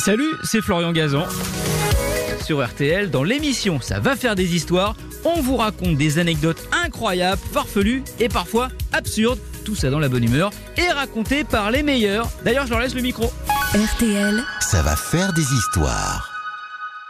Salut, 0.00 0.34
c'est 0.42 0.62
Florian 0.62 0.92
Gazan. 0.92 1.26
Sur 2.42 2.66
RTL, 2.66 3.10
dans 3.10 3.22
l'émission 3.22 3.82
Ça 3.82 4.00
va 4.00 4.16
faire 4.16 4.34
des 4.34 4.56
histoires, 4.56 4.96
on 5.26 5.42
vous 5.42 5.56
raconte 5.58 5.98
des 5.98 6.18
anecdotes 6.18 6.66
incroyables, 6.72 7.40
farfelues 7.52 8.02
et 8.18 8.30
parfois 8.30 8.68
absurdes. 8.92 9.38
Tout 9.62 9.74
ça 9.74 9.90
dans 9.90 9.98
la 9.98 10.08
bonne 10.08 10.24
humeur 10.24 10.52
et 10.78 10.88
raconté 10.90 11.44
par 11.44 11.70
les 11.70 11.82
meilleurs. 11.82 12.30
D'ailleurs, 12.46 12.64
je 12.64 12.70
leur 12.70 12.80
laisse 12.80 12.94
le 12.94 13.02
micro. 13.02 13.30
RTL, 13.74 14.42
Ça 14.60 14.80
va 14.80 14.96
faire 14.96 15.34
des 15.34 15.42
histoires. 15.52 16.29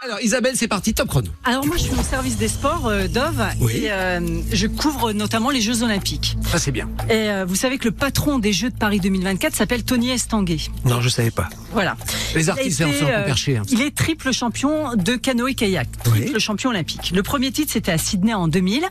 Alors 0.03 0.19
Isabelle, 0.19 0.53
c'est 0.55 0.67
parti, 0.67 0.95
top 0.95 1.09
chrono. 1.09 1.27
Alors 1.43 1.63
moi 1.67 1.75
je 1.77 1.83
suis 1.83 1.91
au 1.93 2.01
service 2.01 2.35
des 2.35 2.47
sports 2.47 2.87
euh, 2.87 3.07
Dove 3.07 3.45
Oui. 3.59 3.81
et 3.83 3.91
euh, 3.91 4.19
je 4.51 4.65
couvre 4.65 5.11
notamment 5.13 5.51
les 5.51 5.61
Jeux 5.61 5.83
Olympiques. 5.83 6.37
Ça 6.49 6.57
c'est 6.57 6.71
bien. 6.71 6.89
Et 7.07 7.29
euh, 7.29 7.45
vous 7.47 7.53
savez 7.53 7.77
que 7.77 7.85
le 7.85 7.91
patron 7.93 8.39
des 8.39 8.51
Jeux 8.51 8.71
de 8.71 8.75
Paris 8.75 8.99
2024 8.99 9.55
s'appelle 9.55 9.83
Tony 9.83 10.09
Estanguet. 10.09 10.57
Non, 10.85 11.01
je 11.01 11.09
savais 11.09 11.29
pas. 11.29 11.49
Voilà. 11.71 11.95
Les 12.33 12.49
artistes, 12.49 12.81
un 12.81 12.89
peu 12.89 12.95
euh, 13.03 13.25
perché. 13.25 13.57
hein. 13.57 13.61
Il 13.69 13.79
est 13.81 13.95
triple 13.95 14.31
champion 14.33 14.95
de 14.95 15.13
canoë-kayak, 15.17 15.87
triple 16.03 16.31
Oui. 16.33 16.39
champion 16.39 16.71
olympique. 16.71 17.11
Le 17.13 17.21
premier 17.21 17.51
titre 17.51 17.71
c'était 17.71 17.91
à 17.91 17.99
Sydney 17.99 18.33
en 18.33 18.47
2000 18.47 18.83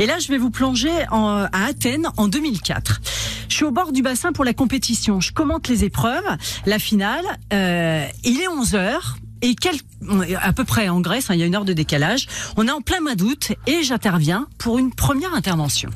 et 0.00 0.06
là 0.06 0.18
je 0.18 0.26
vais 0.26 0.38
vous 0.38 0.50
plonger 0.50 0.90
en- 1.12 1.44
à 1.52 1.64
Athènes 1.68 2.08
en 2.16 2.26
2004. 2.26 3.00
Je 3.48 3.54
suis 3.54 3.64
au 3.64 3.70
bord 3.70 3.92
du 3.92 4.02
bassin 4.02 4.32
pour 4.32 4.44
la 4.44 4.52
compétition. 4.52 5.20
Je 5.20 5.30
commente 5.32 5.68
les 5.68 5.84
épreuves, 5.84 6.24
la 6.66 6.80
finale. 6.80 7.24
euh, 7.52 8.04
il 8.24 8.40
est 8.40 8.48
11 8.48 8.74
heures. 8.74 9.16
Et 9.46 9.54
à 10.34 10.52
peu 10.52 10.64
près 10.64 10.88
en 10.88 11.00
Grèce, 11.00 11.30
hein, 11.30 11.34
il 11.34 11.40
y 11.40 11.42
a 11.44 11.46
une 11.46 11.54
heure 11.54 11.64
de 11.64 11.72
décalage. 11.72 12.26
On 12.56 12.66
est 12.66 12.70
en 12.72 12.80
plein 12.80 13.00
mois 13.00 13.14
d'août 13.14 13.52
et 13.68 13.84
j'interviens 13.84 14.48
pour 14.58 14.78
une 14.78 14.92
première 14.92 15.34
intervention. 15.34 15.90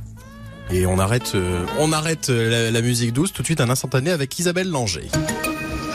Et 0.70 0.86
on 0.86 1.00
arrête, 1.00 1.32
euh, 1.34 1.66
on 1.80 1.92
arrête 1.92 2.30
euh, 2.30 2.48
la, 2.48 2.70
la 2.70 2.80
musique 2.80 3.12
douce 3.12 3.32
tout 3.32 3.42
de 3.42 3.46
suite 3.46 3.60
un 3.60 3.68
instantané 3.68 4.10
avec 4.10 4.38
Isabelle 4.38 4.68
Langer. 4.70 5.08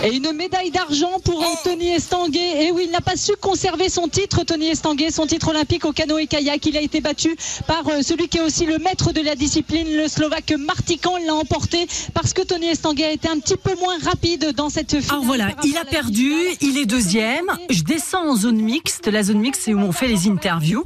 Et 0.04 0.16
une 0.16 0.34
médaille 0.34 0.72
d'argent 0.72 1.20
pour 1.24 1.44
Tony 1.64 1.90
Estanguet. 1.90 2.66
Et 2.66 2.72
oui, 2.72 2.84
il 2.86 2.92
n'a 2.92 3.02
pas 3.02 3.16
su 3.16 3.32
conserver 3.40 3.90
son 3.90 4.08
titre, 4.08 4.44
Tony 4.44 4.68
Estanguet, 4.68 5.10
son 5.10 5.26
titre 5.26 5.48
olympique 5.50 5.86
au 5.86 5.94
canoë-kayak. 5.94 6.66
Il 6.66 6.78
a 6.78 6.82
été 6.82 7.02
battu 7.02 7.36
par 7.66 7.88
euh, 7.88 8.02
celui 8.02 8.28
qui 8.28 8.38
est 8.38 8.42
aussi 8.42 8.66
le 8.66 8.78
maître 8.78 9.14
de 9.14 9.22
la 9.22 9.36
discipline, 9.36 9.88
le 9.96 10.08
Slovaque 10.08 10.54
Martikan. 10.58 11.18
Il 11.18 11.26
l'a 11.26 11.34
emporté 11.34 11.88
parce 12.14 12.34
que 12.34 12.42
Tony 12.44 12.68
Estanguet 12.68 13.06
a 13.06 13.12
été 13.12 13.30
un 13.30 13.40
petit 13.40 13.58
peu 13.58 13.74
moins 13.80 13.98
rapide 14.04 14.54
dans 14.56 14.70
cette 14.70 14.92
finale. 14.92 15.10
Alors 15.10 15.24
voilà, 15.24 15.50
il 15.64 15.78
a 15.78 15.86
perdu, 15.86 16.34
il 16.62 16.78
est 16.78 16.86
deuxième. 16.86 17.46
Je 17.70 17.82
descends 17.82 18.30
en 18.30 18.36
zone 18.36 18.58
mixte. 18.58 19.08
La 19.08 19.24
zone 19.24 19.40
mixte, 19.40 19.64
c'est 19.66 19.74
où 19.74 19.80
on 19.80 19.92
fait 19.92 20.08
les 20.08 20.28
interviews. 20.28 20.84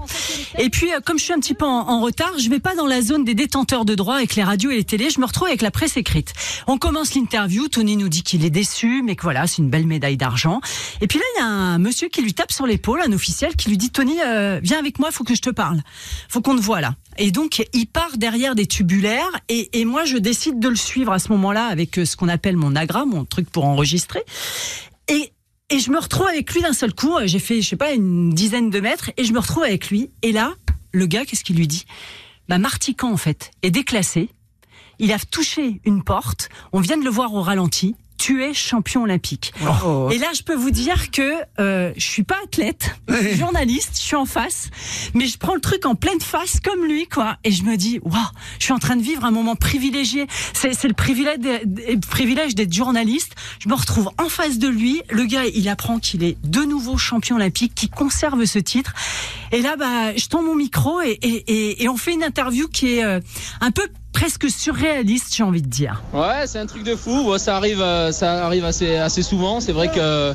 Et 0.58 0.70
puis, 0.70 0.94
euh, 0.94 1.00
comme 1.04 1.20
je 1.20 1.26
suis 1.26 1.34
un 1.34 1.40
petit 1.40 1.56
peu 1.56 1.66
en, 1.66 1.90
en 1.90 2.02
retard, 2.02 2.34
je 2.38 2.50
vais 2.50 2.60
pas 2.60 2.76
dans 2.76 2.88
la 2.88 3.02
zone 3.02 3.26
des 3.26 3.34
détenteurs 3.34 3.86
de 3.86 3.96
droits 3.96 4.16
avec 4.16 4.36
les 4.36 4.44
radios 4.44 4.72
et 4.72 4.76
les 4.76 4.84
télés. 4.86 5.10
Je 5.10 5.20
me 5.20 5.26
retrouve 5.26 5.48
avec 5.48 5.62
la 5.62 5.72
presse 5.72 5.98
écrite. 5.98 6.34
On 6.68 6.78
commence 6.78 7.16
l'interview. 7.16 7.68
Tony 7.68 7.98
nous 7.98 8.10
dit 8.10 8.24
qu'il 8.24 8.46
est 8.46 8.50
déçu, 8.50 8.99
mais 9.02 9.16
que 9.16 9.24
voilà, 9.24 9.48
c'est 9.48 9.62
une 9.62 9.70
belle 9.70 9.88
médaille 9.88 10.18
d'argent. 10.18 10.62
Et 11.02 11.08
puis 11.08 11.20
là, 11.20 11.26
il 11.36 11.40
y 11.40 11.44
a 11.44 11.48
un 11.48 11.78
monsieur 11.78 12.10
qui 12.10 12.22
lui 12.22 12.34
tape 12.34 12.52
sur 12.52 12.66
l'épaule, 12.66 13.02
un 13.02 13.12
officiel, 13.12 13.56
qui 13.56 13.70
lui 13.70 13.78
dit 13.78 13.90
Tony, 13.90 14.18
euh, 14.26 14.60
viens 14.62 14.80
avec 14.80 15.00
moi, 15.00 15.12
faut 15.12 15.24
que 15.24 15.36
je 15.36 15.42
te 15.42 15.50
parle. 15.50 15.82
Faut 16.28 16.42
qu'on 16.42 16.56
te 16.56 16.62
voit 16.62 16.82
là. 16.82 16.96
Et 17.18 17.32
donc, 17.32 17.64
il 17.74 17.86
part 17.86 18.18
derrière 18.18 18.56
des 18.56 18.66
tubulaires 18.66 19.32
et, 19.50 19.86
moi, 19.86 20.06
je 20.06 20.18
décide 20.18 20.60
de 20.60 20.70
le 20.70 20.76
suivre 20.76 21.12
à 21.12 21.20
ce 21.20 21.30
moment-là 21.30 21.66
avec 21.66 21.98
euh, 21.98 22.06
ce 22.06 22.16
qu'on 22.16 22.30
appelle 22.30 22.58
mon 22.58 22.76
agra, 22.76 23.06
mon 23.06 23.26
truc 23.26 23.50
pour 23.50 23.66
enregistrer. 23.66 24.24
Et, 25.08 25.32
je 25.72 25.92
me 25.92 26.00
retrouve 26.00 26.28
avec 26.28 26.52
lui 26.54 26.62
d'un 26.62 26.74
seul 26.74 26.94
coup. 26.94 27.14
J'ai 27.26 27.38
fait, 27.38 27.62
je 27.62 27.70
sais 27.70 27.76
pas, 27.76 27.92
une 27.92 28.32
dizaine 28.32 28.72
de 28.72 28.80
mètres 28.80 29.12
et 29.18 29.24
je 29.24 29.34
me 29.34 29.40
retrouve 29.40 29.64
avec 29.64 29.92
lui. 29.92 30.10
Et 30.24 30.32
là, 30.32 30.54
le 30.92 31.06
gars, 31.06 31.26
qu'est-ce 31.26 31.44
qu'il 31.44 31.58
lui 31.58 31.68
dit? 31.68 31.86
Bah, 32.48 32.58
Martican, 32.58 33.12
en 33.12 33.18
fait, 33.18 33.52
est 33.62 33.70
déclassé. 33.70 34.30
Il 34.98 35.14
a 35.14 35.20
touché 35.20 35.80
une 35.86 36.04
porte. 36.04 36.50
On 36.74 36.80
vient 36.80 36.98
de 36.98 37.04
le 37.04 37.10
voir 37.12 37.34
au 37.34 37.42
ralenti. 37.42 37.96
Tu 38.20 38.44
es 38.44 38.54
champion 38.54 39.04
olympique. 39.04 39.54
Et 40.12 40.18
là, 40.18 40.28
je 40.36 40.44
peux 40.44 40.56
vous 40.56 40.72
dire 40.72 41.10
que 41.10 41.36
euh, 41.60 41.94
je 41.96 42.04
suis 42.04 42.24
pas 42.24 42.36
athlète, 42.44 42.96
je 43.08 43.16
suis 43.16 43.38
journaliste, 43.38 43.92
je 43.96 44.02
suis 44.02 44.16
en 44.16 44.26
face, 44.26 44.70
mais 45.14 45.26
je 45.26 45.38
prends 45.38 45.56
le 45.56 45.62
truc 45.62 45.86
en 45.86 45.96
pleine 45.96 46.20
face 46.20 46.60
comme 46.60 46.84
lui, 46.86 47.08
quoi. 47.08 47.38
Et 47.44 47.52
je 47.52 47.64
me 47.64 47.78
dis, 47.78 48.00
waouh, 48.04 48.20
je 48.60 48.66
suis 48.66 48.74
en 48.74 48.78
train 48.80 48.98
de 48.98 49.02
vivre 49.02 49.24
un 49.24 49.32
moment 49.32 49.56
privilégié. 49.56 50.28
C'est 50.54 50.84
le 50.84 50.94
privilège 50.94 52.56
d'être 52.56 52.74
journaliste. 52.74 53.36
Je 53.60 53.70
me 53.70 53.74
retrouve 53.74 54.10
en 54.18 54.28
face 54.30 54.60
de 54.60 54.68
lui. 54.68 55.02
Le 55.10 55.24
gars, 55.26 55.46
il 55.46 55.70
apprend 55.70 56.00
qu'il 56.00 56.24
est 56.24 56.38
de 56.44 56.62
nouveau 56.62 56.98
champion 56.98 57.38
olympique, 57.38 57.74
qu'il 57.74 57.90
conserve 57.90 58.44
ce 58.46 58.60
titre. 58.60 58.94
Et 59.54 59.62
là, 59.62 59.78
bah, 59.78 60.16
je 60.16 60.28
tends 60.28 60.44
mon 60.44 60.56
micro 60.56 61.02
et, 61.02 61.18
et, 61.22 61.44
et, 61.48 61.84
et 61.84 61.90
on 61.90 61.98
fait 61.98 62.14
une 62.14 62.24
interview 62.24 62.68
qui 62.68 62.98
est 62.98 63.04
euh, 63.04 63.20
un 63.62 63.72
peu 63.72 63.88
presque 64.20 64.50
surréaliste, 64.50 65.34
j'ai 65.34 65.44
envie 65.44 65.62
de 65.62 65.70
dire. 65.70 66.04
Ouais, 66.14 66.46
c'est 66.46 66.60
un 66.60 66.66
truc 66.66 66.84
de 66.84 66.94
fou. 66.96 67.38
Ça 67.38 67.56
arrive, 67.56 67.82
euh, 67.82 68.12
ça 68.12 68.46
arrive 68.46 68.66
assez, 68.66 69.24
souvent. 69.24 69.62
C'est 69.62 69.72
vrai 69.72 69.90
que 69.90 70.34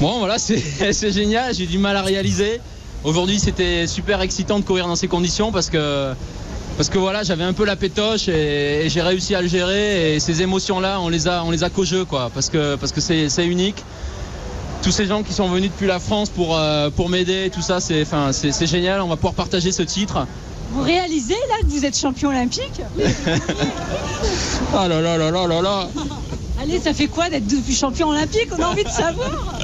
bon, 0.00 0.20
voilà, 0.20 0.38
c'est 0.38 1.10
génial. 1.10 1.52
J'ai 1.54 1.66
du 1.66 1.78
mal 1.78 1.96
à 1.96 2.02
réaliser. 2.02 2.60
Aujourd'hui, 3.02 3.40
c'était 3.40 3.88
super 3.88 4.20
excitant 4.20 4.60
de 4.60 4.64
courir 4.64 4.86
dans 4.86 4.94
ces 4.94 5.08
conditions 5.08 5.50
parce 5.50 5.70
que 5.70 6.14
voilà, 6.94 7.24
j'avais 7.24 7.42
un 7.42 7.52
peu 7.52 7.64
la 7.64 7.74
pétoche 7.74 8.28
et, 8.28 8.84
j'ai 8.86 9.02
réussi 9.02 9.34
à 9.34 9.42
le 9.42 9.48
gérer. 9.48 10.14
Et 10.14 10.20
ces 10.20 10.42
émotions-là, 10.42 11.00
on 11.00 11.08
les 11.08 11.26
a, 11.26 11.42
on 11.42 11.50
les 11.50 11.64
a 11.64 11.70
qu'au 11.70 11.84
jeu, 11.84 12.04
quoi. 12.04 12.30
Parce 12.32 12.48
que 12.48 13.00
c'est 13.00 13.46
unique. 13.46 13.82
Tous 14.84 14.92
ces 14.92 15.06
gens 15.06 15.24
qui 15.24 15.32
sont 15.32 15.48
venus 15.48 15.70
depuis 15.72 15.88
la 15.88 15.98
France 15.98 16.28
pour 16.28 16.56
euh, 16.56 16.90
m'aider, 17.08 17.50
tout 17.52 17.62
ça, 17.62 17.80
c'est 17.80 18.66
génial. 18.66 19.00
On 19.00 19.08
va 19.08 19.16
pouvoir 19.16 19.34
partager 19.34 19.72
ce 19.72 19.82
titre. 19.82 20.28
Vous 20.72 20.82
réalisez 20.82 21.36
là 21.50 21.56
que 21.60 21.66
vous 21.66 21.84
êtes 21.84 21.96
champion 21.96 22.30
olympique? 22.30 22.80
Là 24.72 24.88
là 24.88 25.00
là 25.00 25.18
là 25.18 25.46
là 25.46 25.62
là. 25.62 25.88
Allez, 26.62 26.78
ça 26.78 26.94
fait 26.94 27.08
quoi 27.08 27.28
d'être 27.28 27.48
depuis 27.48 27.74
champion 27.74 28.10
olympique? 28.10 28.46
On 28.56 28.62
a 28.62 28.66
envie 28.66 28.84
de 28.84 28.88
savoir. 28.88 29.58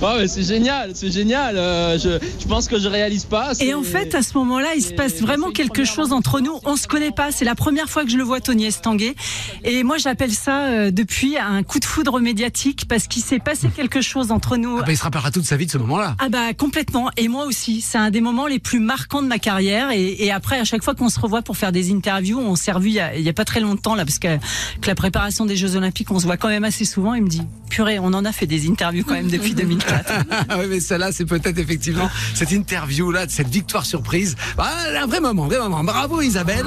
Mais 0.18 0.28
c'est 0.28 0.42
génial, 0.42 0.92
c'est 0.94 1.10
génial. 1.10 1.58
Euh, 1.58 1.98
je, 1.98 2.18
je 2.40 2.46
pense 2.46 2.68
que 2.68 2.78
je 2.78 2.88
réalise 2.88 3.26
pas. 3.26 3.52
Et 3.60 3.74
en 3.74 3.82
fait, 3.82 4.14
à 4.14 4.22
ce 4.22 4.32
moment-là, 4.38 4.68
il 4.74 4.80
se 4.80 4.94
passe 4.94 5.20
vraiment 5.20 5.50
quelque 5.50 5.84
chose 5.84 6.10
entre 6.10 6.40
nous. 6.40 6.58
On 6.64 6.76
se 6.76 6.86
connaît 6.88 7.10
pas. 7.10 7.32
C'est 7.32 7.44
la 7.44 7.54
première 7.54 7.90
fois 7.90 8.04
que 8.04 8.10
je 8.10 8.16
le 8.16 8.24
vois, 8.24 8.40
Tony 8.40 8.64
Estanguet. 8.64 9.14
Et 9.62 9.82
moi, 9.82 9.98
j'appelle 9.98 10.32
ça 10.32 10.68
euh, 10.68 10.90
depuis 10.90 11.36
un 11.36 11.62
coup 11.62 11.80
de 11.80 11.84
foudre 11.84 12.18
médiatique 12.18 12.86
parce 12.88 13.08
qu'il 13.08 13.22
s'est 13.22 13.40
passé 13.40 13.68
quelque 13.68 14.00
chose 14.00 14.32
entre 14.32 14.56
nous. 14.56 14.78
Ah 14.78 14.84
bah, 14.86 14.92
il 14.92 14.96
se 14.96 15.02
rappellera 15.02 15.30
toute 15.30 15.44
sa 15.44 15.58
vie 15.58 15.66
de 15.66 15.70
ce 15.70 15.78
moment-là. 15.78 16.16
Ah 16.18 16.30
bah 16.30 16.54
complètement. 16.56 17.10
Et 17.18 17.28
moi 17.28 17.44
aussi. 17.44 17.82
C'est 17.82 17.98
un 17.98 18.10
des 18.10 18.22
moments 18.22 18.46
les 18.46 18.58
plus 18.58 18.80
marquants 18.80 19.20
de 19.20 19.28
ma 19.28 19.38
carrière. 19.38 19.90
Et, 19.90 20.24
et 20.24 20.32
après, 20.32 20.58
à 20.58 20.64
chaque 20.64 20.82
fois 20.82 20.94
qu'on 20.94 21.10
se 21.10 21.20
revoit 21.20 21.42
pour 21.42 21.58
faire 21.58 21.72
des 21.72 21.92
interviews, 21.92 22.40
on 22.40 22.56
s'est 22.56 22.72
revu 22.72 22.88
il 22.88 22.94
y, 22.94 23.00
a, 23.00 23.14
il 23.14 23.22
y 23.22 23.28
a 23.28 23.34
pas 23.34 23.44
très 23.44 23.60
longtemps 23.60 23.94
là, 23.94 24.06
parce 24.06 24.18
que, 24.18 24.38
que 24.80 24.86
la 24.86 24.94
préparation 24.94 25.44
des 25.44 25.54
Jeux 25.54 25.76
Olympiques, 25.76 26.10
on 26.10 26.18
se 26.18 26.24
voit 26.24 26.37
quand 26.38 26.48
même 26.48 26.64
assez 26.64 26.84
souvent. 26.84 27.14
Il 27.14 27.24
me 27.24 27.28
dit, 27.28 27.42
purée, 27.70 27.98
on 27.98 28.06
en 28.06 28.24
a 28.24 28.32
fait 28.32 28.46
des 28.46 28.68
interviews 28.68 29.04
quand 29.04 29.14
même 29.14 29.30
depuis 29.30 29.54
2004. 29.54 30.12
Ah 30.50 30.56
oui, 30.58 30.66
mais 30.68 30.80
celle-là, 30.80 31.12
c'est 31.12 31.24
peut-être 31.24 31.58
effectivement 31.58 32.08
cette 32.34 32.52
interview-là, 32.52 33.26
de 33.26 33.30
cette 33.30 33.48
victoire 33.48 33.84
surprise. 33.84 34.36
Ah, 34.56 34.72
un 35.02 35.06
vrai 35.06 35.20
moment, 35.20 35.46
vrai 35.46 35.58
moment. 35.58 35.84
Bravo 35.84 36.22
Isabelle. 36.22 36.66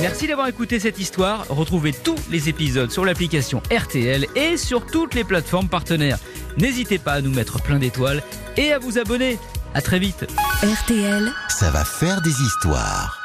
Merci 0.00 0.26
d'avoir 0.26 0.48
écouté 0.48 0.80
cette 0.80 0.98
histoire. 0.98 1.46
Retrouvez 1.48 1.92
tous 1.92 2.16
les 2.30 2.48
épisodes 2.48 2.90
sur 2.90 3.04
l'application 3.04 3.62
RTL 3.70 4.26
et 4.34 4.56
sur 4.56 4.86
toutes 4.86 5.14
les 5.14 5.24
plateformes 5.24 5.68
partenaires. 5.68 6.18
N'hésitez 6.58 6.98
pas 6.98 7.12
à 7.14 7.20
nous 7.20 7.30
mettre 7.30 7.62
plein 7.62 7.78
d'étoiles 7.78 8.22
et 8.56 8.72
à 8.72 8.78
vous 8.78 8.98
abonner. 8.98 9.38
À 9.72 9.80
très 9.80 9.98
vite. 9.98 10.26
RTL. 10.62 11.32
Ça 11.48 11.70
va 11.70 11.84
faire 11.84 12.20
des 12.22 12.30
histoires. 12.42 13.23